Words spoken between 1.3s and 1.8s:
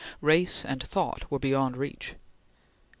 beyond